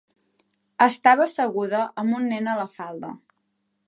[0.85, 3.13] Estava asseguda amb un nen a la falda.